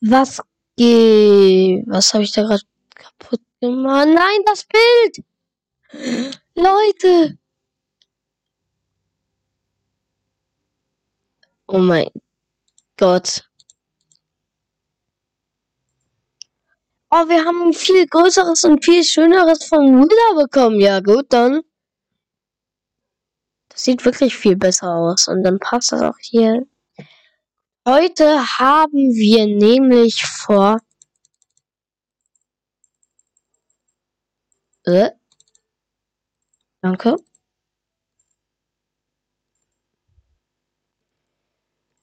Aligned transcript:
Was 0.00 0.40
geht? 0.76 1.84
Was 1.86 2.14
habe 2.14 2.24
ich 2.24 2.32
da 2.32 2.42
gerade 2.42 2.62
kaputt 2.94 3.40
gemacht? 3.60 4.08
Nein, 4.08 4.40
das 4.46 4.64
Bild! 4.64 5.24
Leute! 6.54 7.38
Oh 11.66 11.78
mein 11.78 12.08
Gott. 12.96 13.44
Oh, 17.12 17.28
wir 17.28 17.44
haben 17.44 17.62
ein 17.68 17.72
viel 17.72 18.06
größeres 18.06 18.64
und 18.64 18.84
viel 18.84 19.04
schöneres 19.04 19.64
von 19.64 19.80
Willa 19.80 20.42
bekommen. 20.44 20.80
Ja, 20.80 21.00
gut, 21.00 21.26
dann. 21.30 21.62
Das 23.68 23.84
sieht 23.84 24.04
wirklich 24.04 24.36
viel 24.36 24.56
besser 24.56 24.94
aus. 24.94 25.28
Und 25.28 25.42
dann 25.42 25.58
passt 25.58 25.92
das 25.92 26.02
auch 26.02 26.18
hier. 26.20 26.66
Heute 27.92 28.38
haben 28.60 29.14
wir 29.14 29.46
nämlich 29.48 30.22
vor. 30.24 30.78
Äh, 34.84 35.10
danke. 36.82 37.16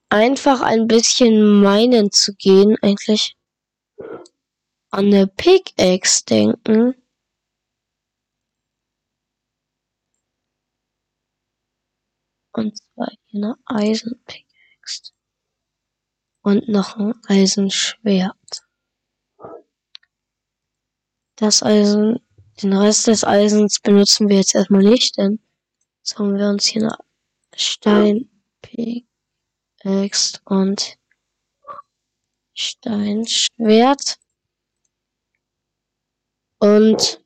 Einfach 0.09 0.59
ein 0.59 0.88
bisschen 0.88 1.62
meinen 1.62 2.12
zu 2.12 2.36
gehen, 2.36 2.76
eigentlich 2.81 3.38
an 4.90 5.06
eine 5.06 5.28
Pickaxe 5.28 6.26
denken. 6.26 6.95
Und 12.52 12.78
zwar 12.78 13.14
eine 13.31 13.56
Eisenpickaxe. 13.66 15.17
Und 16.48 16.70
noch 16.70 16.96
ein 16.96 17.14
Eisenschwert. 17.28 18.64
Das 21.36 21.62
Eisen, 21.62 22.22
den 22.64 22.72
Rest 22.72 23.08
des 23.08 23.26
Eisens 23.26 23.81
benutzen 23.81 24.30
wir 24.30 24.38
jetzt 24.38 24.56
erstmal 24.56 24.81
nicht, 24.81 25.18
denn 25.18 25.42
jetzt 25.98 26.18
haben 26.18 26.38
wir 26.38 26.48
uns 26.48 26.68
hier 26.68 26.84
eine 26.84 26.98
Steinpickaxe 27.53 30.40
und 30.45 30.98
Steinschwert. 32.53 34.18
Und 36.59 37.22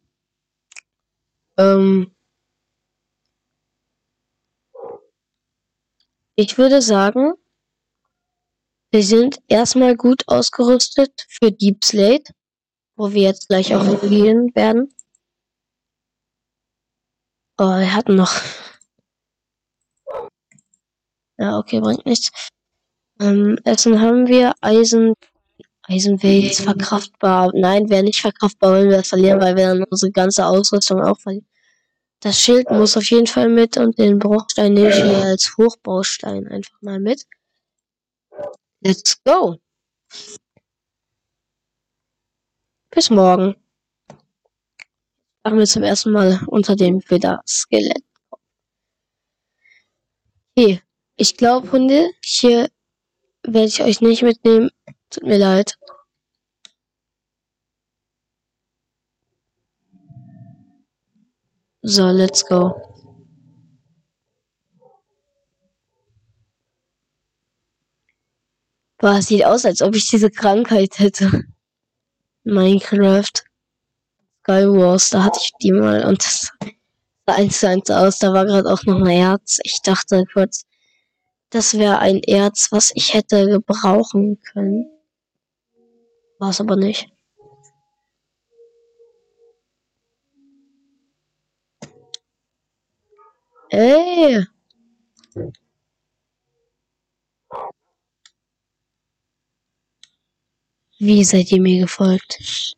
ähm, 1.58 2.16
ich 6.33 6.58
würde 6.58 6.81
sagen, 6.81 7.36
wir 8.92 9.03
sind 9.03 9.39
erstmal 9.47 9.95
gut 9.95 10.23
ausgerüstet 10.28 11.25
für 11.30 11.52
Deep 11.52 11.84
Slate, 11.84 12.34
wo 12.98 13.14
wir 13.14 13.23
jetzt 13.23 13.48
gleich 13.48 13.73
auch 13.73 13.86
hingehen 13.86 14.53
werden. 14.53 14.94
Oh, 17.58 17.78
wir 17.78 17.94
hatten 17.94 18.16
noch. 18.16 18.33
Ja, 21.38 21.58
okay, 21.58 21.80
bringt 21.80 22.06
nichts. 22.06 22.31
Ähm, 23.20 23.58
Essen 23.64 24.02
haben 24.02 24.28
wir, 24.28 24.53
Eisen, 24.61 25.14
Eisen 25.83 26.22
wäre 26.22 26.36
jetzt 26.36 26.61
verkraftbar. 26.61 27.52
Nein, 27.53 27.89
wäre 27.89 28.03
nicht 28.03 28.22
verkraftbar, 28.22 28.73
wenn 28.73 28.89
wir 28.89 28.98
das 28.98 29.09
verlieren, 29.09 29.39
weil 29.39 29.55
wir 29.55 29.67
dann 29.67 29.83
unsere 29.89 30.11
ganze 30.11 30.45
Ausrüstung 30.45 31.02
auch 31.02 31.20
verlieren. 31.20 31.48
Das 32.20 32.39
Schild 32.39 32.70
muss 32.70 32.98
auf 32.98 33.09
jeden 33.09 33.28
Fall 33.28 33.50
mit 33.50 33.78
und 33.78 33.98
den 33.98 34.20
Bruchstein 34.20 34.73
nehme 34.73 34.89
ich 34.89 35.03
mir 35.03 35.23
als 35.23 35.55
Hochbaustein 35.58 36.48
einfach 36.48 36.80
mal 36.81 37.00
mit. 37.00 37.26
Let's 38.83 39.15
go. 39.23 39.57
Bis 42.89 43.09
morgen. 43.09 43.55
Machen 45.43 45.57
wir 45.59 45.65
zum 45.65 45.83
ersten 45.83 46.11
Mal 46.11 46.41
unter 46.47 46.75
dem 46.75 47.02
Widder 47.09 47.41
Skelett. 47.47 48.03
Okay, 50.55 50.81
ich 51.15 51.37
glaube, 51.37 51.71
Hunde, 51.71 52.11
hier 52.23 52.70
werde 53.43 53.67
ich 53.67 53.81
euch 53.81 54.02
nicht 54.02 54.23
mitnehmen. 54.23 54.70
Tut 55.09 55.23
mir 55.23 55.37
leid. 55.37 55.77
So, 61.83 62.09
let's 62.09 62.45
go. 62.45 62.90
Boah, 69.02 69.20
sieht 69.20 69.44
aus, 69.44 69.66
als 69.66 69.82
ob 69.82 69.95
ich 69.95 70.08
diese 70.12 70.30
Krankheit 70.30 71.00
hätte. 71.00 71.45
Minecraft. 72.44 73.34
Skywars, 74.44 75.10
da 75.10 75.23
hatte 75.23 75.39
ich 75.42 75.52
die 75.60 75.72
mal 75.72 76.06
und 76.06 76.23
das 76.23 76.52
sah 77.26 77.34
eins 77.34 77.60
zu 77.60 77.67
eins 77.67 77.89
aus. 77.89 78.20
Da 78.20 78.32
war 78.32 78.45
gerade 78.45 78.72
auch 78.72 78.84
noch 78.84 79.00
ein 79.00 79.08
Erz. 79.08 79.60
Ich 79.64 79.82
dachte 79.82 80.23
kurz, 80.32 80.66
das 81.50 81.80
wäre 81.80 81.98
ein 81.98 82.20
Erz, 82.20 82.67
was 82.72 82.92
ich 82.94 83.16
hätte 83.16 83.48
gebrauchen 83.48 84.39
können. 84.54 84.86
War 86.38 86.52
es 86.52 86.62
aber 86.62 86.76
nicht. 86.76 87.10
Ey! 93.70 94.45
Wie 101.04 101.23
seid 101.23 101.52
ihr 101.52 101.60
mir 101.60 101.82
gefolgt? 101.82 102.76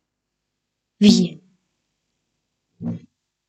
Wie? 0.97 1.41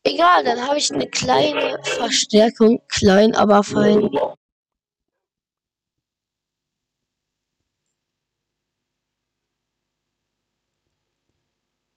Egal, 0.02 0.42
dann 0.42 0.66
habe 0.66 0.78
ich 0.78 0.92
eine 0.92 1.08
kleine 1.08 1.78
Verstärkung. 1.84 2.82
Klein, 2.88 3.36
aber 3.36 3.62
fein. 3.62 4.10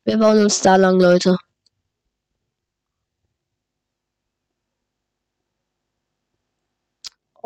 Wir 0.05 0.17
bauen 0.19 0.43
uns 0.43 0.61
da 0.61 0.75
lang, 0.75 0.99
Leute. 0.99 1.35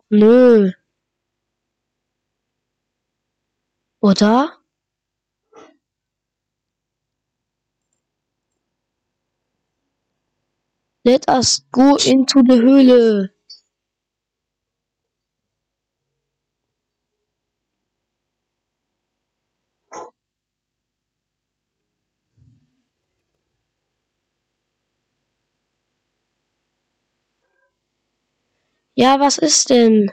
Nö. 0.10 0.72
Oder? 4.02 4.61
Let 11.04 11.28
us 11.28 11.62
go 11.72 11.96
into 11.96 12.44
the 12.44 12.62
Höhle. 12.62 13.30
Ja, 28.96 29.20
was 29.20 29.40
ist 29.40 29.70
denn? 29.72 30.12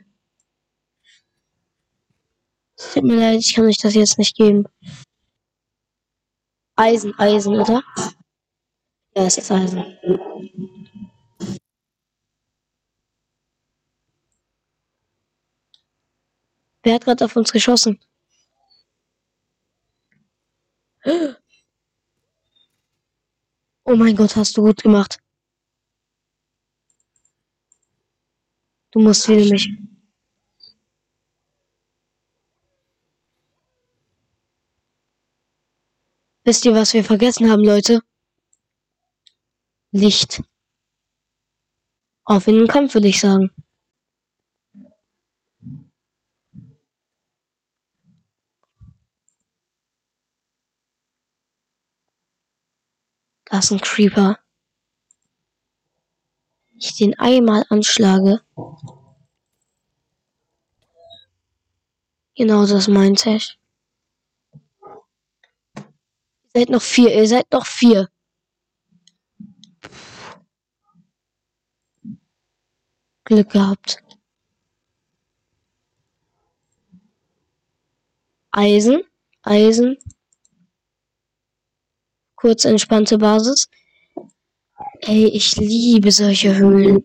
Tut 2.76 3.04
mir 3.04 3.16
leid, 3.16 3.40
ich 3.40 3.54
kann 3.54 3.66
euch 3.66 3.76
das 3.76 3.94
jetzt 3.94 4.18
nicht 4.18 4.36
geben. 4.36 4.64
Eisen, 6.76 7.12
Eisen, 7.18 7.60
oder? 7.60 7.82
Ja, 9.14 9.24
es 9.24 9.36
ist 9.36 9.50
Eisen. 9.50 9.84
Wer 16.82 16.94
hat 16.94 17.04
gerade 17.04 17.24
auf 17.24 17.36
uns 17.36 17.52
geschossen? 17.52 18.00
Oh 23.84 23.96
mein 23.96 24.16
Gott, 24.16 24.36
hast 24.36 24.56
du 24.56 24.62
gut 24.62 24.82
gemacht. 24.82 25.18
Du 28.90 29.00
musst 29.00 29.28
wieder 29.28 29.50
mich. 29.50 29.68
Wisst 36.44 36.64
ihr, 36.64 36.74
was 36.74 36.94
wir 36.94 37.04
vergessen 37.04 37.50
haben, 37.50 37.62
Leute? 37.62 38.00
Licht. 39.92 40.42
Auf 42.24 42.46
in 42.46 42.56
den 42.56 42.68
Kampf, 42.68 42.94
würde 42.94 43.08
ich 43.08 43.20
sagen. 43.20 43.50
Da 53.50 53.60
ist 53.60 53.70
ein 53.70 53.80
Creeper. 53.80 54.38
Ich 56.76 56.96
den 56.96 57.18
einmal 57.18 57.64
anschlage. 57.70 58.42
Genau 62.34 62.66
das 62.66 62.88
meinte 62.88 63.30
ich. 63.30 63.58
Ihr 66.54 66.60
seid 66.60 66.68
noch 66.68 66.82
vier, 66.82 67.14
ihr 67.14 67.26
seid 67.26 67.50
noch 67.50 67.64
vier. 67.66 68.08
Glück 73.24 73.50
gehabt. 73.50 74.02
Eisen, 78.50 79.02
Eisen. 79.42 79.96
Kurz 82.40 82.64
entspannte 82.64 83.18
Basis. 83.18 83.68
Ey, 85.00 85.26
ich 85.26 85.56
liebe 85.56 86.12
solche 86.12 86.54
Höhlen. 86.56 87.04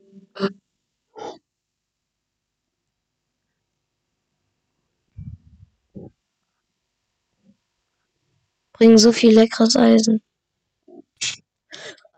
Bringen 8.73 8.99
so 8.99 9.11
viel 9.11 9.33
leckeres 9.33 9.75
Eisen. 9.75 10.21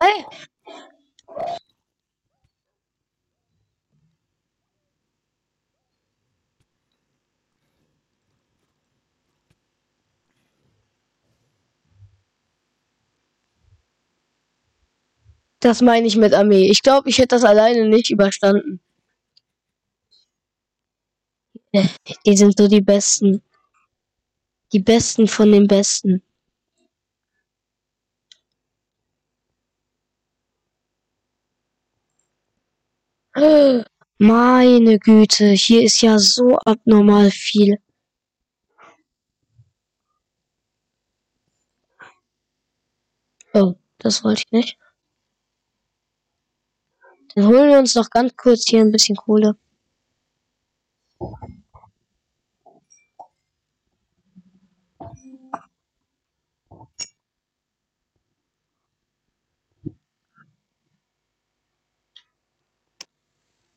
Ey. 0.01 0.25
Das 15.65 15.81
meine 15.81 16.05
ich 16.05 16.15
mit 16.15 16.31
Armee. 16.31 16.69
Ich 16.69 16.83
glaube, 16.83 17.09
ich 17.09 17.17
hätte 17.17 17.29
das 17.29 17.43
alleine 17.43 17.89
nicht 17.89 18.11
überstanden. 18.11 18.79
Die 22.23 22.37
sind 22.37 22.55
so 22.55 22.67
die 22.67 22.81
Besten. 22.81 23.41
Die 24.73 24.79
Besten 24.79 25.27
von 25.27 25.51
den 25.51 25.67
Besten. 25.67 26.21
Meine 34.19 34.99
Güte, 34.99 35.47
hier 35.53 35.81
ist 35.81 35.99
ja 36.01 36.19
so 36.19 36.59
abnormal 36.59 37.31
viel. 37.31 37.79
Oh, 43.55 43.73
das 43.97 44.23
wollte 44.23 44.43
ich 44.45 44.51
nicht. 44.51 44.84
Dann 47.35 47.47
holen 47.47 47.69
wir 47.69 47.79
uns 47.79 47.95
noch 47.95 48.09
ganz 48.09 48.35
kurz 48.37 48.65
hier 48.67 48.79
ein 48.79 48.91
bisschen 48.91 49.17
Kohle. 49.17 49.57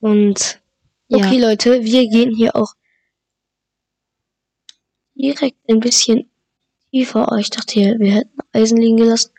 Und 0.00 0.60
okay, 1.10 1.38
ja. 1.38 1.48
Leute, 1.48 1.82
wir 1.82 2.08
gehen 2.08 2.32
hier 2.34 2.54
auch 2.54 2.74
direkt 5.14 5.58
ein 5.68 5.80
bisschen 5.80 6.30
tiefer. 6.92 7.26
Oh, 7.32 7.36
ich 7.36 7.50
dachte, 7.50 7.74
hier, 7.74 7.98
wir 7.98 8.12
hätten 8.12 8.38
Eisen 8.52 8.78
liegen 8.78 8.98
gelassen. 8.98 9.32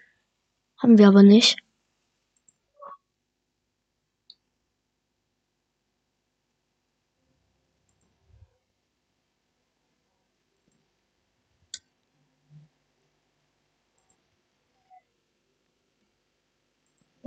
Haben 0.78 0.98
wir 0.98 1.08
aber 1.08 1.24
nicht. 1.24 1.58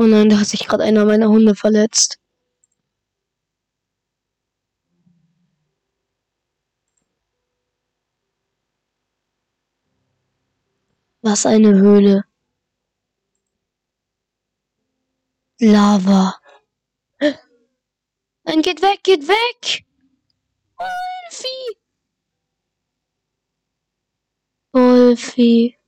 Oh 0.02 0.06
nein, 0.06 0.28
da 0.28 0.40
hat 0.40 0.48
sich 0.48 0.66
gerade 0.66 0.82
einer 0.82 1.04
meiner 1.04 1.28
Hunde 1.28 1.54
verletzt. 1.54 2.18
Was 11.20 11.46
eine 11.46 11.68
Höhle. 11.74 12.24
Lava. 15.60 16.34
Nein, 18.42 18.62
geht 18.62 18.82
weg, 18.82 19.04
geht 19.04 19.28
weg! 19.28 19.86
Wolfi! 20.78 21.76
Wolfi. 24.72 25.81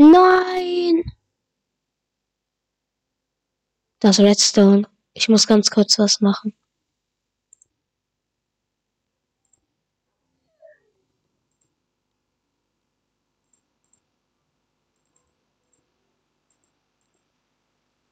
Nein! 0.00 1.04
Das 3.98 4.18
Redstone. 4.18 4.88
Ich 5.12 5.28
muss 5.28 5.46
ganz 5.46 5.70
kurz 5.70 5.98
was 5.98 6.22
machen. 6.22 6.54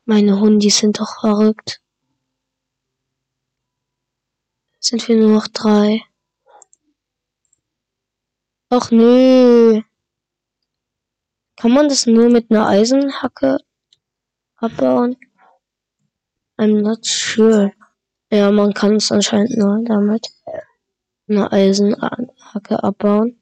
Meine 0.04 0.38
Hundis 0.40 0.76
sind 0.78 1.00
doch 1.00 1.20
verrückt. 1.20 1.80
Sind 4.78 5.08
wir 5.08 5.16
nur 5.16 5.30
noch 5.30 5.48
drei? 5.48 6.02
Ach 8.68 8.90
nö. 8.90 9.82
Kann 11.60 11.72
man 11.72 11.88
das 11.88 12.06
nur 12.06 12.30
mit 12.30 12.52
einer 12.52 12.68
Eisenhacke 12.68 13.58
abbauen? 14.56 15.16
I'm 16.56 16.82
not 16.82 17.04
sure. 17.04 17.72
Ja, 18.30 18.52
man 18.52 18.74
kann 18.74 18.94
es 18.94 19.10
anscheinend 19.10 19.56
nur 19.56 19.82
damit 19.84 20.28
eine 21.28 21.50
Eisenhacke 21.50 22.84
abbauen. 22.84 23.40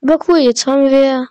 Aber 0.00 0.18
cool, 0.28 0.38
jetzt 0.38 0.66
haben 0.66 0.88
wir 0.88 1.28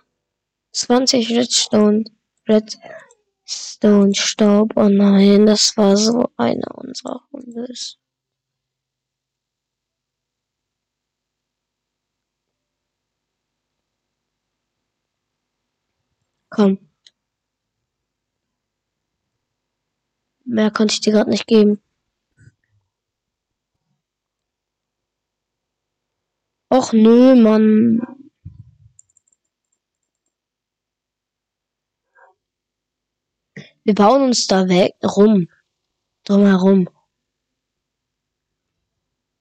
20 0.72 1.30
Redstone. 1.30 2.04
Redstone 2.48 4.14
Staub. 4.14 4.72
Oh 4.76 4.88
nein, 4.88 5.46
das 5.46 5.76
war 5.76 5.96
so 5.96 6.28
einer 6.36 6.76
unserer 6.78 7.20
Hunde. 7.32 7.66
Komm. 16.50 16.78
Mehr 20.44 20.70
konnte 20.70 20.94
ich 20.94 21.00
dir 21.00 21.12
gerade 21.12 21.30
nicht 21.30 21.46
geben. 21.46 21.80
Och 26.70 26.92
nö, 26.92 27.34
Mann. 27.34 28.17
Wir 33.88 33.94
bauen 33.94 34.22
uns 34.22 34.46
da 34.46 34.68
weg 34.68 34.96
rum. 35.02 35.48
Drumherum. 36.24 36.90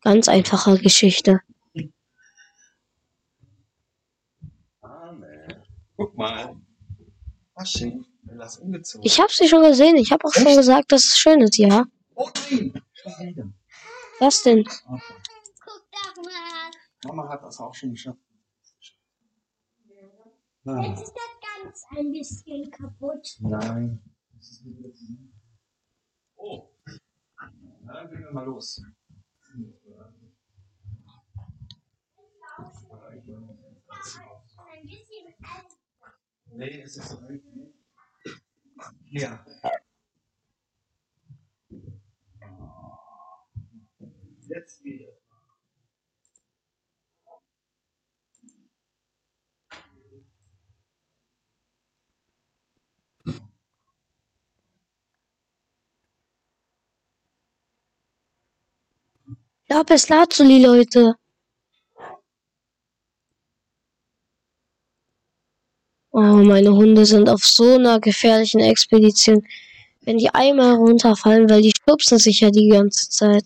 Ganz 0.03 0.29
einfache 0.29 0.77
Geschichte. 0.77 1.41
Guck 5.97 6.15
mal. 6.15 6.55
Was 7.55 7.71
schön. 7.71 8.05
Ich 9.01 9.19
habe 9.19 9.33
sie 9.33 9.49
schon 9.49 9.63
gesehen. 9.63 9.97
Ich 9.97 10.13
habe 10.13 10.23
auch 10.25 10.33
Echt? 10.33 10.47
schon 10.47 10.55
gesagt, 10.55 10.93
dass 10.93 11.03
es 11.03 11.17
schön 11.17 11.41
ist, 11.41 11.57
ja. 11.57 11.83
Oh 12.15 12.29
nein. 13.05 13.53
Was 14.21 14.43
denn? 14.43 14.61
Okay. 14.61 15.13
Guck 15.59 15.91
doch 15.91 16.23
mal. 16.23 16.71
Mama 17.03 17.27
hat 17.27 17.43
das 17.43 17.59
auch 17.59 17.75
schon 17.75 17.91
geschafft. 17.91 18.21
Jetzt 20.63 21.03
ist 21.03 21.13
das 21.13 21.63
ganz 21.63 21.83
ein 21.97 22.13
bisschen 22.13 22.71
kaputt. 22.71 23.35
Nein. 23.41 24.01
Oh. 26.35 26.69
Dann 27.85 28.09
gehen 28.09 28.23
wir 28.23 28.31
mal 28.31 28.45
los. 28.45 28.81
Nee, 36.53 36.81
es 36.81 36.97
ist 36.97 37.09
so. 37.09 37.21
Ja. 39.09 39.45
Jetzt 44.49 44.83
geht 44.83 45.26
Lapis 59.77 60.09
Lazuli, 60.09 60.59
Leute. 60.59 61.13
Oh, 66.11 66.19
meine 66.51 66.71
Hunde 66.71 67.05
sind 67.05 67.29
auf 67.29 67.45
so 67.45 67.75
einer 67.75 67.99
gefährlichen 67.99 68.59
Expedition. 68.59 69.47
Wenn 70.01 70.17
die 70.17 70.31
einmal 70.31 70.73
runterfallen, 70.77 71.47
weil 71.47 71.61
die 71.61 71.73
stupsen 71.79 72.17
sich 72.17 72.39
ja 72.39 72.49
die 72.49 72.69
ganze 72.69 73.07
Zeit. 73.11 73.45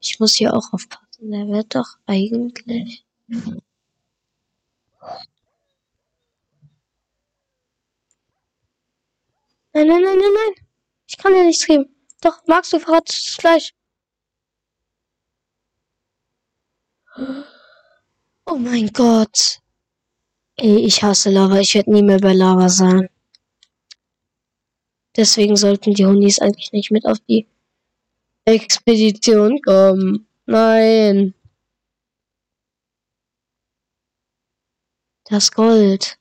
Ich 0.00 0.18
muss 0.18 0.36
hier 0.36 0.54
auch 0.54 0.72
aufpassen. 0.72 1.30
Der 1.30 1.46
wird 1.46 1.74
doch 1.74 1.98
eigentlich. 2.06 3.04
Nein, 3.28 3.60
nein, 9.74 9.88
nein, 9.88 10.02
nein, 10.02 10.34
nein. 10.34 10.54
Ich 11.06 11.18
kann 11.18 11.34
dir 11.34 11.44
nichts 11.44 11.66
geben. 11.66 11.99
Doch, 12.22 12.42
magst 12.46 12.72
du 12.72 12.78
verratetes 12.78 13.36
Fleisch? 13.36 13.72
Oh 18.46 18.56
mein 18.56 18.88
Gott. 18.92 19.60
Ey, 20.56 20.84
ich 20.84 21.02
hasse 21.02 21.30
Lava. 21.30 21.58
Ich 21.60 21.74
werde 21.74 21.92
nie 21.92 22.02
mehr 22.02 22.18
bei 22.18 22.34
Lava 22.34 22.68
sein. 22.68 23.08
Deswegen 25.16 25.56
sollten 25.56 25.94
die 25.94 26.06
Hundis 26.06 26.38
eigentlich 26.38 26.72
nicht 26.72 26.90
mit 26.90 27.06
auf 27.06 27.18
die 27.28 27.46
Expedition 28.44 29.60
kommen. 29.62 30.26
Nein. 30.46 31.34
Das 35.24 35.50
Gold. 35.52 36.19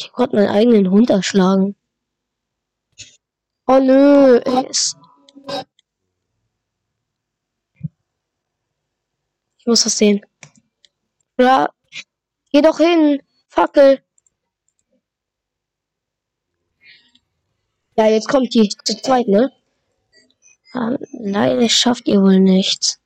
Ich 0.00 0.12
konnte 0.12 0.36
meinen 0.36 0.48
eigenen 0.48 0.90
Hund 0.90 1.10
erschlagen. 1.10 1.76
Oh 3.66 3.78
nö, 3.78 4.40
es. 4.70 4.96
Ich 9.58 9.66
muss 9.66 9.84
das 9.84 9.98
sehen. 9.98 10.24
Ja, 11.38 11.68
geh 12.50 12.62
doch 12.62 12.78
hin. 12.78 13.22
Fackel. 13.48 14.02
Ja, 17.96 18.06
jetzt 18.06 18.28
kommt 18.28 18.54
die 18.54 18.70
zu 18.70 18.96
zweit, 19.02 19.28
ne? 19.28 19.52
Alleine 20.72 21.68
schafft 21.68 22.08
ihr 22.08 22.22
wohl 22.22 22.40
nichts. 22.40 23.02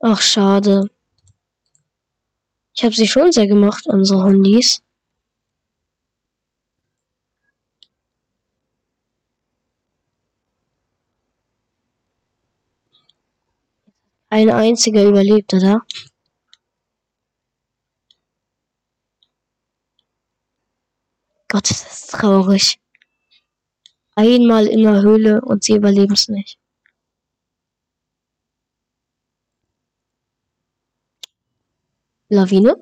Ach, 0.00 0.22
schade. 0.22 0.90
Ich 2.76 2.84
habe 2.84 2.94
sie 2.94 3.08
schon 3.08 3.32
sehr 3.32 3.46
gemacht, 3.46 3.86
unsere 3.86 4.22
Hundis. 4.22 4.82
Ein 14.28 14.50
einziger 14.50 15.04
überlebt, 15.04 15.54
oder? 15.54 15.86
Gott, 21.48 21.70
das 21.70 21.82
ist 21.90 22.10
traurig. 22.10 22.78
Einmal 24.16 24.66
in 24.66 24.82
der 24.82 25.00
Höhle 25.00 25.40
und 25.40 25.64
sie 25.64 25.76
überleben 25.76 26.12
es 26.12 26.28
nicht. 26.28 26.58
Lawine. 32.30 32.74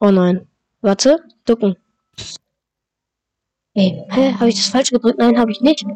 Oh 0.00 0.10
nein. 0.10 0.48
Warte, 0.82 1.18
ducken. 1.44 1.76
Ey, 3.74 4.04
hä, 4.10 4.32
habe 4.34 4.48
ich 4.48 4.56
das 4.56 4.68
falsch 4.68 4.90
gedrückt? 4.90 5.18
Nein, 5.18 5.38
habe 5.38 5.52
ich 5.52 5.60
nicht. 5.60 5.86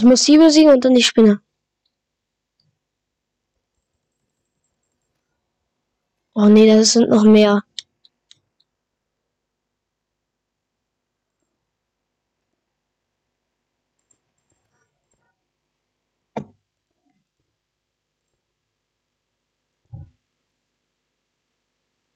Ich 0.00 0.06
muss 0.06 0.24
sie 0.24 0.38
besiegen 0.38 0.72
und 0.72 0.82
dann 0.82 0.94
die 0.94 1.02
Spinne. 1.02 1.42
Oh 6.32 6.46
nee, 6.46 6.66
das 6.66 6.94
sind 6.94 7.10
noch 7.10 7.24
mehr. 7.24 7.62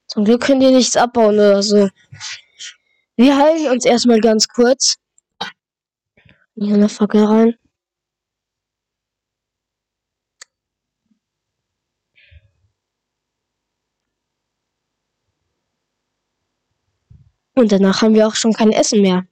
Zum 0.07 0.25
Glück 0.25 0.41
können 0.41 0.59
die 0.59 0.71
nichts 0.71 0.97
abbauen 0.97 1.35
oder 1.35 1.61
so. 1.61 1.89
Wir 3.15 3.37
heilen 3.37 3.71
uns 3.71 3.85
erstmal 3.85 4.21
ganz 4.21 4.47
kurz. 4.47 4.95
Hier 6.55 6.73
eine 6.73 6.89
Fackel 6.89 7.23
rein. 7.25 7.55
Und 17.55 17.71
danach 17.71 18.01
haben 18.01 18.13
wir 18.13 18.27
auch 18.27 18.35
schon 18.35 18.53
kein 18.53 18.71
Essen 18.71 19.01
mehr. 19.01 19.25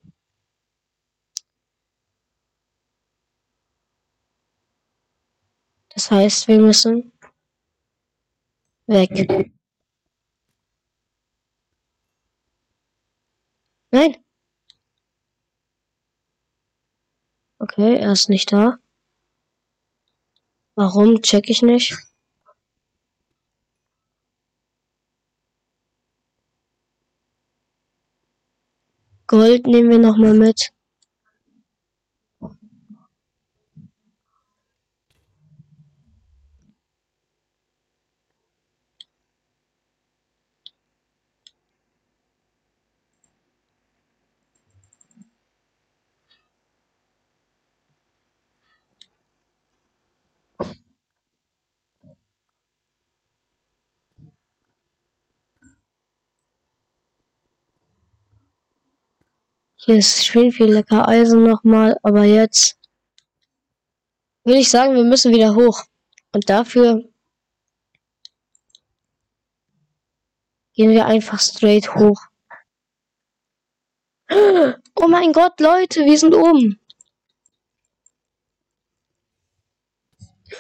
Das 5.90 6.10
heißt, 6.10 6.48
wir 6.48 6.60
müssen 6.60 7.12
weg. 8.88 9.54
Nein. 13.92 14.18
Okay, 17.60 17.96
er 17.98 18.12
ist 18.14 18.30
nicht 18.30 18.52
da. 18.52 18.80
Warum, 20.76 21.22
check 21.22 21.50
ich 21.50 21.62
nicht. 21.62 21.96
Gold 29.34 29.66
nehmen 29.66 29.90
wir 29.90 29.98
noch 29.98 30.16
mal 30.18 30.36
mit. 30.36 30.70
Hier 59.86 59.98
ist 59.98 60.26
schön 60.26 60.54
viel 60.54 60.72
lecker 60.72 61.10
Eisen 61.10 61.44
nochmal, 61.44 61.98
aber 62.04 62.24
jetzt 62.24 62.80
würde 64.46 64.60
ich 64.60 64.70
sagen, 64.70 64.96
wir 64.96 65.04
müssen 65.04 65.34
wieder 65.34 65.56
hoch. 65.56 65.84
Und 66.32 66.50
dafür 66.50 67.04
gehen 70.74 70.92
wir 70.92 71.06
einfach 71.06 71.42
straight 71.42 71.94
hoch. 71.96 72.22
Oh 74.96 75.08
mein 75.10 75.34
Gott, 75.34 75.60
Leute, 75.60 76.06
wir 76.06 76.18
sind 76.18 76.34
oben. 76.34 76.80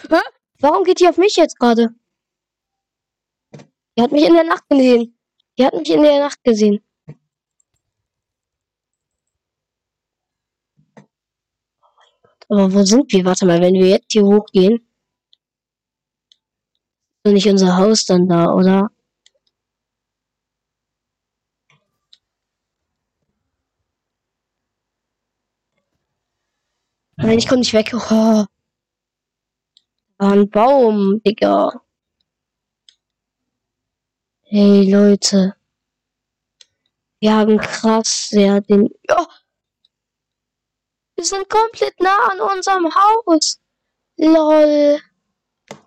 Hä? 0.09 0.19
Warum 0.59 0.83
geht 0.83 0.99
die 0.99 1.07
auf 1.07 1.17
mich 1.17 1.37
jetzt 1.37 1.57
gerade? 1.57 1.95
Die 3.95 4.01
hat 4.01 4.11
mich 4.11 4.25
in 4.25 4.33
der 4.33 4.43
Nacht 4.43 4.67
gesehen. 4.69 5.17
Die 5.57 5.65
hat 5.65 5.73
mich 5.75 5.89
in 5.89 6.03
der 6.03 6.19
Nacht 6.19 6.43
gesehen. 6.43 6.83
Aber 12.53 12.71
wo 12.71 12.83
sind 12.83 13.11
wir? 13.11 13.25
Warte 13.25 13.47
mal, 13.47 13.59
wenn 13.61 13.73
wir 13.73 13.89
jetzt 13.89 14.11
hier 14.11 14.23
hochgehen. 14.23 14.87
Ist 17.23 17.33
nicht 17.33 17.47
unser 17.49 17.77
Haus 17.77 18.05
dann 18.05 18.27
da, 18.27 18.45
oder? 18.53 18.91
Nein, 27.17 27.39
ich 27.39 27.47
komme 27.47 27.59
nicht 27.59 27.73
weg. 27.73 27.91
Oh. 28.11 28.45
Ein 30.19 30.47
Baum, 30.49 31.21
Digga. 31.25 31.81
Hey, 34.43 34.91
Leute. 34.91 35.55
Wir 37.19 37.33
haben 37.35 37.57
krass 37.57 38.29
sehr 38.29 38.61
den... 38.61 38.89
Oh. 39.09 39.25
Wir 41.23 41.27
sind 41.29 41.49
komplett 41.49 41.97
nah 42.01 42.31
an 42.31 42.41
unserem 42.41 42.93
Haus. 42.93 43.57
Lol. 44.17 44.99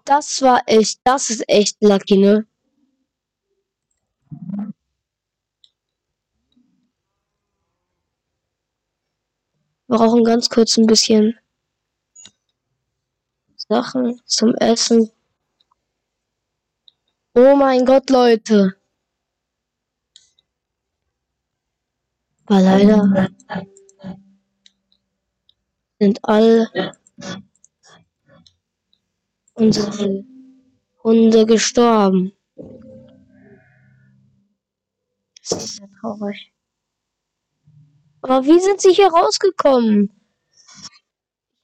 Das 0.07 0.41
war 0.41 0.63
echt, 0.65 0.99
das 1.05 1.29
ist 1.29 1.47
echt 1.47 1.77
lucky, 1.83 2.17
ne? 2.17 2.47
Wir 9.89 9.99
brauchen 9.99 10.25
ganz 10.25 10.49
kurz 10.49 10.79
ein 10.79 10.87
bisschen 10.87 11.39
Sachen 13.57 14.23
zum 14.25 14.55
Essen. 14.55 15.11
Oh 17.35 17.55
mein 17.57 17.85
Gott, 17.85 18.09
Leute. 18.09 18.75
War 22.47 22.63
leider 22.63 23.29
sind 25.99 26.19
alle 26.23 26.93
unsere 29.55 30.25
Hunde 31.03 31.47
gestorben. 31.47 32.33
Das 35.41 35.65
ist 35.65 35.77
sehr 35.77 35.89
traurig. 36.01 36.53
Aber 38.21 38.45
wie 38.45 38.59
sind 38.61 38.81
sie 38.81 38.93
hier 38.93 39.09
rausgekommen? 39.09 40.11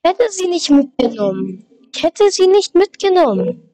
Ich 0.05 0.11
hätte 0.11 0.31
sie 0.31 0.49
nicht 0.49 0.71
mitgenommen. 0.71 1.67
Ich 1.95 2.03
hätte 2.03 2.31
sie 2.31 2.47
nicht 2.47 2.75
mitgenommen. 2.75 3.69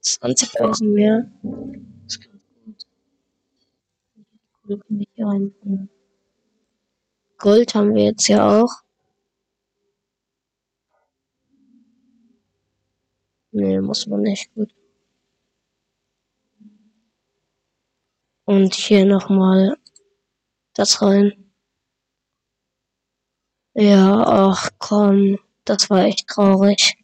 Zwanzigtausend 0.00 0.92
mehr. 0.92 1.30
Das 2.04 2.20
klingt 2.20 2.42
gut. 2.64 2.86
Hier 4.66 5.26
reinbringen. 5.26 5.90
Gold 7.38 7.74
haben 7.74 7.94
wir 7.94 8.04
jetzt 8.04 8.26
ja 8.28 8.60
auch. 8.60 8.72
Nee, 13.52 13.80
muss 13.80 14.06
man 14.06 14.22
nicht. 14.22 14.52
Gut. 14.54 14.74
Und 18.44 18.74
hier 18.74 19.04
nochmal 19.06 19.76
das 20.74 21.00
rein. 21.02 21.52
Ja, 23.74 24.24
ach 24.26 24.70
komm, 24.78 25.38
das 25.64 25.90
war 25.90 26.04
echt 26.04 26.28
traurig. 26.28 26.94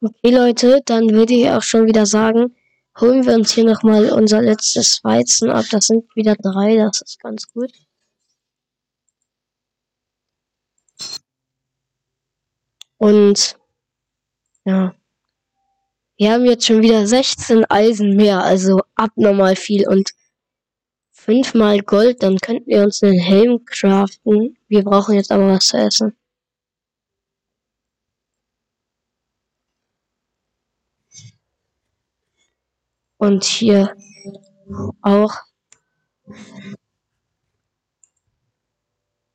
Okay, 0.00 0.30
Leute, 0.30 0.82
dann 0.84 1.10
würde 1.10 1.34
ich 1.34 1.48
auch 1.48 1.62
schon 1.62 1.86
wieder 1.86 2.06
sagen, 2.06 2.54
holen 3.00 3.24
wir 3.26 3.34
uns 3.34 3.52
hier 3.52 3.64
nochmal 3.64 4.10
unser 4.12 4.42
letztes 4.42 5.02
Weizen 5.04 5.50
ab. 5.50 5.64
Das 5.70 5.86
sind 5.86 6.04
wieder 6.14 6.36
drei, 6.36 6.76
das 6.76 7.00
ist 7.02 7.20
ganz 7.20 7.50
gut. 7.52 7.72
Und 12.98 13.58
ja, 14.64 14.94
wir 16.16 16.32
haben 16.32 16.44
jetzt 16.44 16.66
schon 16.66 16.82
wieder 16.82 17.06
16 17.06 17.64
Eisen 17.68 18.14
mehr, 18.14 18.44
also 18.44 18.80
abnormal 18.94 19.56
viel. 19.56 19.88
Und 19.88 20.12
fünfmal 21.10 21.80
Gold, 21.80 22.22
dann 22.22 22.38
könnten 22.38 22.68
wir 22.68 22.82
uns 22.82 23.02
einen 23.02 23.18
Helm 23.18 23.64
craften. 23.64 24.56
Wir 24.68 24.84
brauchen 24.84 25.14
jetzt 25.16 25.32
aber 25.32 25.48
was 25.48 25.66
zu 25.66 25.78
essen. 25.78 26.16
Und 33.22 33.44
hier 33.44 33.96
auch. 35.00 35.32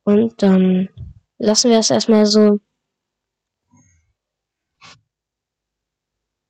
Und 0.04 0.41
dann 0.41 0.89
lassen 1.38 1.71
wir 1.71 1.80
es 1.80 1.89
erstmal 1.89 2.26
so. 2.26 2.60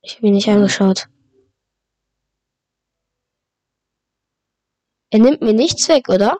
Ich 0.02 0.16
habe 0.16 0.26
ihn 0.26 0.34
nicht 0.34 0.48
angeschaut. 0.48 1.08
Er 5.10 5.20
nimmt 5.20 5.40
mir 5.40 5.52
nichts 5.52 5.88
weg, 5.88 6.08
oder? 6.08 6.38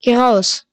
Geh 0.00 0.16
raus. 0.16 0.66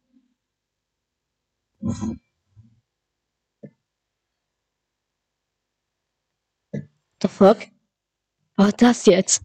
The 7.21 7.27
fuck? 7.27 7.67
Was 8.57 8.73
das 8.77 9.05
jetzt? 9.05 9.41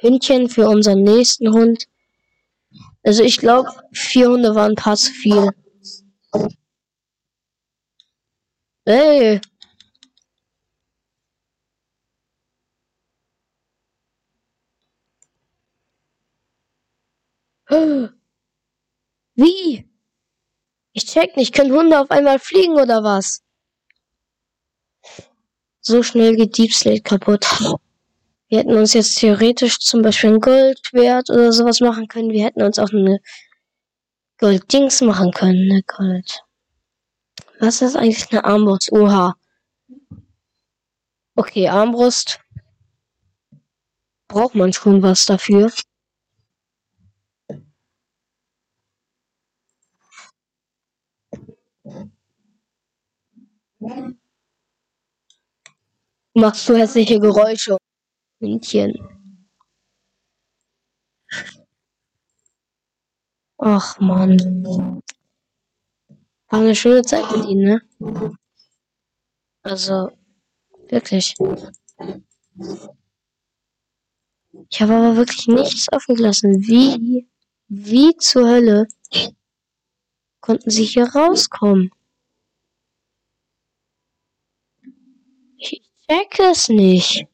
Hündchen 0.00 0.48
für 0.48 0.68
unseren 0.68 1.02
nächsten 1.02 1.52
Hund. 1.52 1.86
Also 3.02 3.22
ich 3.22 3.38
glaube, 3.38 3.70
vier 3.92 4.28
Hunde 4.28 4.54
waren 4.54 4.72
ein 4.72 4.76
paar 4.76 4.96
zu 4.96 5.12
viel. 5.12 5.50
Hey. 8.86 9.40
Wie? 19.36 19.93
Ich 20.96 21.06
check 21.06 21.36
nicht, 21.36 21.52
können 21.52 21.72
Hunde 21.72 21.98
auf 21.98 22.10
einmal 22.12 22.38
fliegen 22.38 22.74
oder 22.74 23.02
was? 23.02 23.42
So 25.80 26.04
schnell 26.04 26.36
geht 26.36 26.56
Deep 26.56 26.72
Slate 26.72 27.02
kaputt. 27.02 27.44
Wir 28.48 28.60
hätten 28.60 28.76
uns 28.76 28.92
jetzt 28.92 29.18
theoretisch 29.18 29.80
zum 29.80 30.02
Beispiel 30.02 30.34
ein 30.34 30.40
Goldschwert 30.40 31.30
oder 31.30 31.52
sowas 31.52 31.80
machen 31.80 32.06
können. 32.06 32.30
Wir 32.30 32.44
hätten 32.44 32.62
uns 32.62 32.78
auch 32.78 32.90
eine 32.90 33.18
Golddings 34.38 35.00
machen 35.00 35.32
können, 35.32 35.66
ne 35.66 35.82
Gold. 35.82 36.44
Was 37.58 37.82
ist 37.82 37.96
eigentlich 37.96 38.30
eine 38.30 38.44
Armbrust? 38.44 38.92
Oha. 38.92 39.34
Okay, 41.34 41.68
Armbrust. 41.68 42.38
Braucht 44.28 44.54
man 44.54 44.72
schon 44.72 45.02
was 45.02 45.26
dafür. 45.26 45.72
Machst 56.34 56.68
du 56.68 56.76
hässliche 56.76 57.20
Geräusche? 57.20 57.76
Hündchen. 58.40 58.94
Ach 63.58 63.98
man. 64.00 65.02
War 66.48 66.60
eine 66.60 66.74
schöne 66.74 67.02
Zeit 67.02 67.30
mit 67.36 67.46
ihnen, 67.46 67.64
ne? 67.64 68.38
Also, 69.62 70.10
wirklich. 70.88 71.34
Ich 74.70 74.82
habe 74.82 74.94
aber 74.94 75.16
wirklich 75.16 75.46
nichts 75.46 75.86
offen 75.92 76.14
gelassen. 76.16 76.60
Wie, 76.66 77.26
wie 77.68 78.16
zur 78.16 78.48
Hölle 78.48 78.86
konnten 80.40 80.70
sie 80.70 80.84
hier 80.84 81.06
rauskommen? 81.06 81.90
Ich 85.56 85.82
check 86.08 86.38
es 86.38 86.68
nicht. 86.68 87.26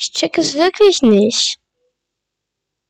Ich 0.00 0.12
check 0.12 0.38
es 0.38 0.54
wirklich 0.54 1.02
nicht. 1.02 1.58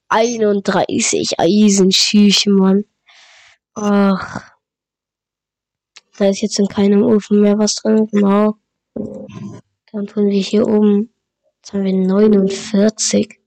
31 0.08 1.38
Eisenschüche, 1.38 2.50
Mann. 2.50 2.84
Ach. 3.74 4.52
Da 6.16 6.28
ist 6.28 6.42
jetzt 6.42 6.58
in 6.58 6.68
keinem 6.68 7.02
Ofen 7.02 7.40
mehr 7.40 7.58
was 7.58 7.74
drin, 7.76 8.06
genau. 8.06 8.54
Dann 8.94 10.06
tun 10.06 10.28
wir 10.28 10.40
hier 10.40 10.66
oben. 10.66 11.12
Jetzt 11.56 11.72
haben 11.72 11.84
wir 11.84 11.92
49. 11.92 13.40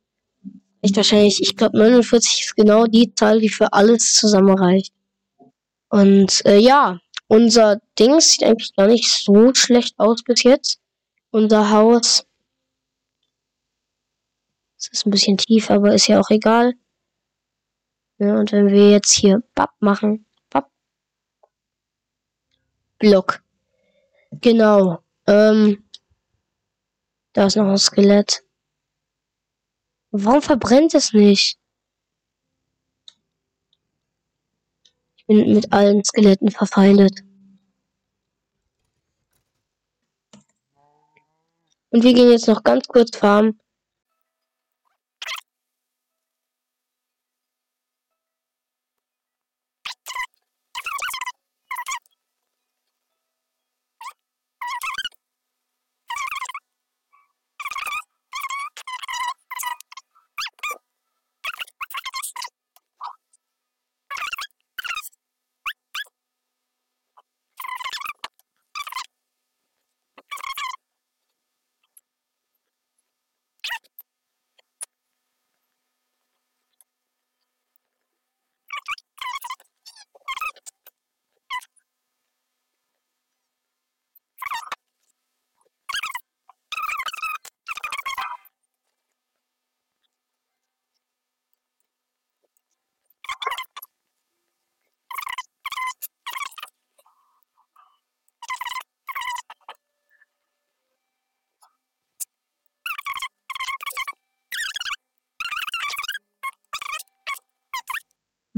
Nicht 0.82 0.96
wahrscheinlich, 0.98 1.42
ich 1.42 1.56
glaube 1.56 1.78
49 1.78 2.42
ist 2.42 2.56
genau 2.56 2.86
die 2.86 3.14
Zahl, 3.16 3.40
die 3.40 3.50
für 3.50 3.72
alles 3.74 4.14
zusammen 4.14 4.58
reicht. 4.58 4.94
Und 5.90 6.46
äh, 6.46 6.60
ja, 6.60 7.00
unser 7.28 7.80
Ding 7.98 8.20
sieht 8.20 8.44
eigentlich 8.44 8.76
gar 8.76 8.88
nicht 8.88 9.08
so 9.08 9.54
schlecht 9.54 9.98
aus 9.98 10.24
bis 10.24 10.44
jetzt. 10.44 10.80
Unser 11.32 11.70
Haus. 11.72 12.26
Es 14.78 14.88
ist 14.90 15.06
ein 15.06 15.12
bisschen 15.12 15.38
tief, 15.38 15.70
aber 15.70 15.94
ist 15.94 16.08
ja 16.08 16.20
auch 16.20 16.30
egal. 16.30 16.74
Ja, 18.20 18.40
und 18.40 18.52
wenn 18.52 18.70
wir 18.70 18.92
jetzt 18.92 19.12
hier 19.12 19.44
Bap 19.54 19.72
machen, 19.80 20.26
Bap, 20.50 20.72
Block. 22.98 23.44
Genau. 24.32 25.04
Ähm, 25.28 25.84
da 27.34 27.46
ist 27.46 27.56
noch 27.56 27.68
ein 27.68 27.78
Skelett. 27.78 28.44
Warum 30.12 30.42
verbrennt 30.42 30.94
es 30.96 31.14
nicht? 31.14 31.60
Ich 35.18 35.26
bin 35.28 35.54
mit 35.54 35.72
allen 35.74 36.04
Skeletten 36.04 36.50
verfeindet. 36.50 37.27
Und 41.92 42.04
wir 42.04 42.14
gehen 42.14 42.32
jetzt 42.32 42.48
noch 42.48 42.64
ganz 42.64 42.88
kurz 42.88 43.16
farmen. 43.16 43.60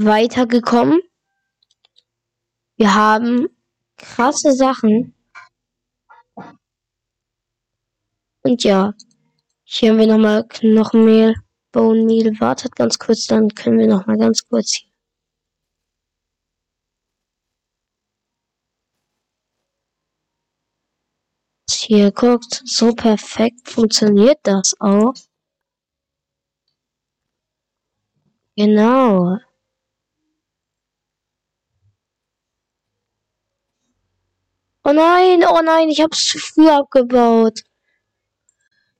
Weitergekommen. 0.04 1.00
Wir 2.76 2.94
haben 2.94 3.48
krasse 3.96 4.52
Sachen. 4.52 5.14
Und 8.42 8.64
ja, 8.64 8.94
hier 9.64 9.90
haben 9.90 9.98
wir 9.98 10.06
nochmal 10.06 10.46
Knochenmehl, 10.48 11.34
Bone 11.72 12.04
Meal. 12.04 12.40
Wartet 12.40 12.74
ganz 12.76 12.98
kurz, 12.98 13.26
dann 13.26 13.48
können 13.50 13.78
wir 13.78 13.86
nochmal 13.86 14.16
ganz 14.18 14.48
kurz 14.48 14.72
hier. 14.72 14.90
Hier 21.70 22.12
guckt, 22.12 22.62
so 22.64 22.94
perfekt 22.94 23.68
funktioniert 23.68 24.38
das 24.44 24.74
auch. 24.80 25.14
Genau. 28.56 29.38
Oh 34.90 34.92
nein, 34.92 35.44
oh 35.44 35.62
nein, 35.62 35.88
ich 35.88 36.00
hab's 36.00 36.26
zu 36.26 36.38
früh 36.40 36.68
abgebaut. 36.68 37.62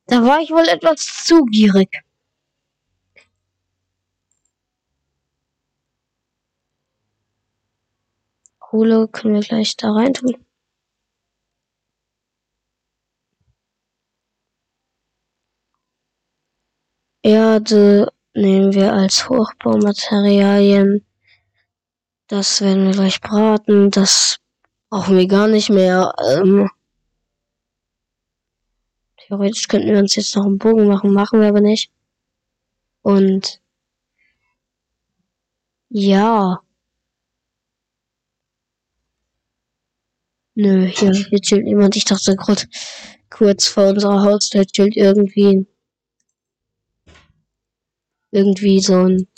Da 0.06 0.22
war 0.24 0.38
ich 0.40 0.50
wohl 0.50 0.68
etwas 0.68 1.24
zu 1.26 1.44
gierig. 1.46 2.04
Kohle 8.60 9.08
können 9.08 9.34
wir 9.34 9.40
gleich 9.40 9.76
da 9.76 9.90
rein 9.90 10.14
tun. 10.14 10.36
Erde 17.22 18.12
nehmen 18.34 18.72
wir 18.74 18.92
als 18.92 19.28
Hochbaumaterialien. 19.28 21.04
Das 22.28 22.60
werden 22.60 22.86
wir 22.86 22.92
gleich 22.92 23.20
braten. 23.20 23.90
Das 23.90 24.40
Brauchen 24.90 25.16
wir 25.16 25.26
gar 25.28 25.46
nicht 25.48 25.70
mehr. 25.70 26.12
Ähm, 26.32 26.68
theoretisch 29.16 29.68
könnten 29.68 29.88
wir 29.88 29.98
uns 29.98 30.16
jetzt 30.16 30.34
noch 30.36 30.44
einen 30.44 30.58
Bogen 30.58 30.86
machen, 30.88 31.12
machen 31.12 31.40
wir 31.40 31.48
aber 31.48 31.60
nicht. 31.60 31.92
Und 33.02 33.60
ja. 35.90 36.60
Nö, 40.54 40.86
hier, 40.86 41.12
hier 41.12 41.40
chillt 41.40 41.64
niemand. 41.64 41.96
Ich 41.96 42.04
dachte 42.04 42.36
gerade 42.36 42.62
kurz 43.30 43.68
vor 43.68 43.88
unserer 43.90 44.22
Haustür 44.22 44.66
chillt 44.66 44.96
irgendwie 44.96 45.66
irgendwie 48.32 48.80
so 48.80 48.94
ein 48.94 49.28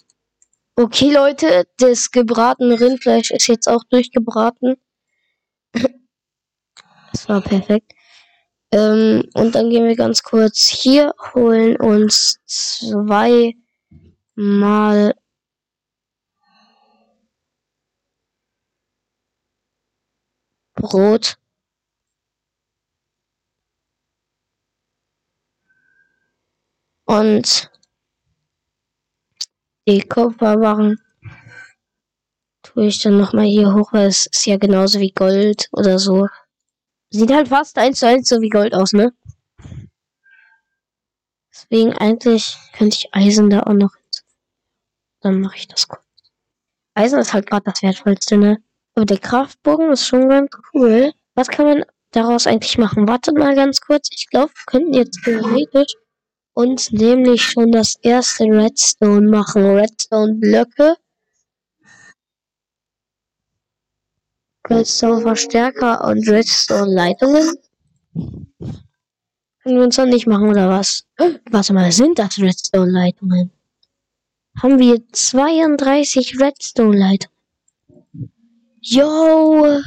Okay, 0.74 1.12
Leute, 1.12 1.66
das 1.76 2.10
gebratene 2.10 2.80
Rindfleisch 2.80 3.30
ist 3.30 3.46
jetzt 3.46 3.68
auch 3.68 3.84
durchgebraten. 3.84 4.76
Das 7.12 7.28
war 7.28 7.40
perfekt. 7.40 7.92
Ähm, 8.72 9.28
und 9.34 9.54
dann 9.54 9.70
gehen 9.70 9.86
wir 9.86 9.96
ganz 9.96 10.22
kurz 10.22 10.66
hier, 10.68 11.14
holen 11.34 11.76
uns 11.76 12.38
zwei 12.46 13.54
mal 14.34 15.14
Brot. 20.74 21.36
Und 27.04 27.70
die 29.86 30.00
Kupferbarren 30.00 30.98
tue 32.72 32.86
ich 32.86 33.00
dann 33.00 33.18
nochmal 33.18 33.46
hier 33.46 33.74
hoch, 33.74 33.92
weil 33.92 34.08
es 34.08 34.26
ist 34.26 34.46
ja 34.46 34.56
genauso 34.56 35.00
wie 35.00 35.12
Gold 35.12 35.68
oder 35.72 35.98
so. 35.98 36.28
Sieht 37.10 37.32
halt 37.32 37.48
fast 37.48 37.76
eins 37.78 38.00
zu 38.00 38.06
eins 38.06 38.28
so 38.28 38.40
wie 38.40 38.48
Gold 38.48 38.74
aus, 38.74 38.92
ne? 38.92 39.12
Deswegen 41.52 41.92
eigentlich 41.92 42.56
könnte 42.72 42.96
ich 42.96 43.14
Eisen 43.14 43.50
da 43.50 43.60
auch 43.60 43.74
noch 43.74 43.92
Dann 45.20 45.40
mache 45.40 45.56
ich 45.56 45.68
das 45.68 45.88
kurz. 45.88 46.02
Eisen 46.94 47.18
ist 47.18 47.32
halt 47.32 47.46
gerade 47.46 47.64
das 47.64 47.82
Wertvollste, 47.82 48.36
ne? 48.36 48.62
Aber 48.94 49.06
der 49.06 49.18
Kraftbogen 49.18 49.90
ist 49.92 50.06
schon 50.06 50.28
ganz 50.28 50.50
cool. 50.74 51.12
Was 51.34 51.48
kann 51.48 51.66
man 51.66 51.84
daraus 52.10 52.46
eigentlich 52.46 52.76
machen? 52.78 53.08
Wartet 53.08 53.36
mal 53.36 53.54
ganz 53.54 53.80
kurz. 53.80 54.08
Ich 54.12 54.28
glaube, 54.28 54.52
wir 54.52 54.64
könnten 54.66 54.94
jetzt 54.94 55.22
theoretisch 55.24 55.94
uns 56.54 56.90
nämlich 56.92 57.42
schon 57.42 57.72
das 57.72 57.96
erste 58.02 58.44
Redstone 58.44 59.28
machen. 59.28 59.64
Redstone-Blöcke. 59.64 60.96
Redstone-Verstärker 64.68 66.04
und 66.04 66.28
Redstone-Leitungen. 66.28 67.56
Können 69.62 69.76
wir 69.76 69.82
uns 69.84 69.96
dann 69.96 70.08
nicht 70.08 70.26
machen, 70.26 70.48
oder 70.48 70.68
was? 70.68 71.06
Warte 71.50 71.72
mal, 71.72 71.90
sind 71.92 72.18
das 72.18 72.38
Redstone-Leitungen? 72.38 73.50
Haben 74.60 74.78
wir 74.78 75.02
32 75.12 76.38
Redstone-Leitungen? 76.40 77.32
Yo! 78.80 79.80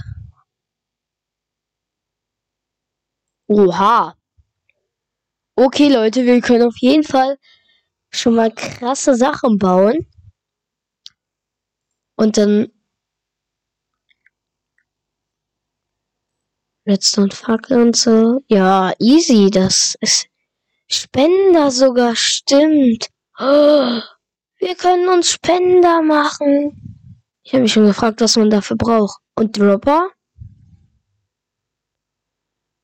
Oha! 3.47 4.15
Okay, 5.55 5.89
Leute, 5.89 6.25
wir 6.25 6.41
können 6.41 6.67
auf 6.67 6.77
jeden 6.79 7.03
Fall 7.03 7.37
schon 8.11 8.35
mal 8.35 8.51
krasse 8.51 9.15
Sachen 9.15 9.57
bauen. 9.57 10.07
Und 12.15 12.37
dann 12.37 12.71
Redstone 16.87 17.31
Fackel 17.31 17.81
und 17.81 17.95
so. 17.95 18.41
Ja, 18.47 18.93
easy. 18.99 19.49
Das 19.49 19.95
ist 20.01 20.27
Spender 20.87 21.71
sogar. 21.71 22.15
Stimmt. 22.15 23.07
Wir 23.37 24.75
können 24.77 25.09
uns 25.09 25.31
Spender 25.31 26.01
machen. 26.01 26.95
Ich 27.43 27.53
habe 27.53 27.63
mich 27.63 27.73
schon 27.73 27.85
gefragt, 27.85 28.21
was 28.21 28.37
man 28.37 28.49
dafür 28.49 28.77
braucht. 28.77 29.19
Und 29.35 29.57
Dropper? 29.57 30.09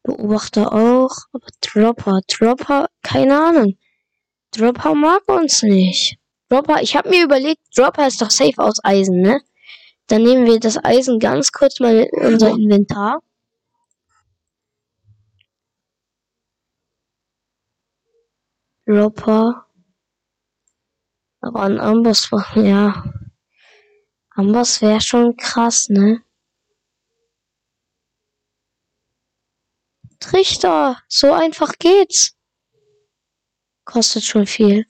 Beobachter 0.03 0.73
auch. 0.73 1.11
Aber 1.31 1.47
Dropper, 1.61 2.21
Dropper, 2.27 2.87
keine 3.01 3.39
Ahnung. 3.39 3.77
Dropper 4.51 4.93
mag 4.93 5.21
uns 5.27 5.63
nicht. 5.63 6.17
Dropper, 6.49 6.81
ich 6.81 6.95
habe 6.95 7.09
mir 7.09 7.23
überlegt, 7.23 7.61
Dropper 7.75 8.07
ist 8.07 8.21
doch 8.21 8.29
safe 8.29 8.57
aus 8.57 8.83
Eisen, 8.83 9.21
ne? 9.21 9.41
Dann 10.07 10.23
nehmen 10.23 10.45
wir 10.45 10.59
das 10.59 10.83
Eisen 10.83 11.19
ganz 11.19 11.51
kurz 11.51 11.79
mal 11.79 11.95
in 11.95 12.33
unser 12.33 12.49
Inventar. 12.49 13.21
Dropper. 18.91 19.65
Aber 21.39 21.61
ein 21.61 21.79
Amboss, 21.79 22.29
ja. 22.55 23.03
Amboss 24.31 24.81
wäre 24.81 24.99
schon 24.99 25.37
krass, 25.37 25.87
ne? 25.87 26.21
Trichter, 30.19 30.97
so 31.07 31.31
einfach 31.31 31.73
geht's. 31.79 32.35
Kostet 33.85 34.23
schon 34.23 34.45
viel. 34.45 34.85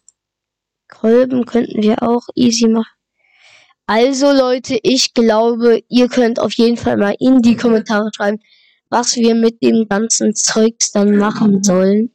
Kolben 0.89 1.45
könnten 1.45 1.81
wir 1.81 2.01
auch 2.03 2.27
easy 2.35 2.67
machen. 2.67 2.91
Also 3.85 4.31
Leute, 4.31 4.79
ich 4.81 5.13
glaube, 5.13 5.83
ihr 5.89 6.09
könnt 6.09 6.39
auf 6.39 6.53
jeden 6.53 6.77
Fall 6.77 6.97
mal 6.97 7.15
in 7.19 7.41
die 7.41 7.55
Kommentare 7.55 8.09
schreiben, 8.15 8.39
was 8.89 9.15
wir 9.15 9.35
mit 9.35 9.61
dem 9.61 9.87
ganzen 9.87 10.35
Zeugs 10.35 10.91
dann 10.91 11.17
machen 11.17 11.63
sollen. 11.63 12.11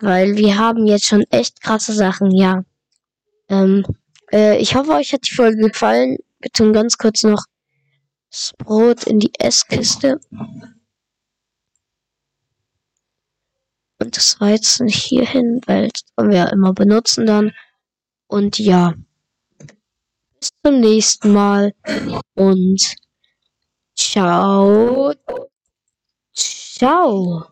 Weil 0.00 0.36
wir 0.36 0.58
haben 0.58 0.86
jetzt 0.86 1.06
schon 1.06 1.24
echt 1.30 1.60
krasse 1.62 1.92
Sachen, 1.92 2.30
ja. 2.30 2.64
Ähm, 3.48 3.84
äh, 4.32 4.58
ich 4.58 4.74
hoffe, 4.74 4.92
euch 4.92 5.12
hat 5.12 5.26
die 5.26 5.34
Folge 5.34 5.68
gefallen. 5.68 6.18
Tun 6.54 6.72
ganz 6.72 6.96
kurz 6.96 7.22
noch 7.22 7.44
das 8.30 8.52
Brot 8.58 9.04
in 9.04 9.18
die 9.18 9.32
Esskiste. 9.38 10.20
Und 13.98 14.16
das 14.16 14.40
Weizen 14.40 14.88
hier 14.88 15.26
hin, 15.26 15.60
weil 15.66 15.88
das 15.88 16.02
können 16.16 16.30
wir 16.30 16.38
ja 16.38 16.48
immer 16.48 16.72
benutzen 16.72 17.26
dann. 17.26 17.52
Und 18.28 18.58
ja, 18.58 18.94
bis 20.38 20.50
zum 20.64 20.80
nächsten 20.80 21.32
Mal 21.32 21.74
und 22.34 22.94
ciao. 23.94 25.12
Ciao. 26.32 27.44